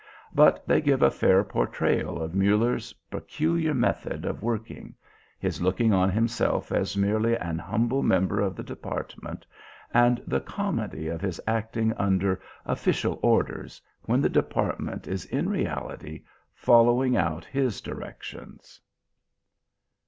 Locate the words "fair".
1.11-1.43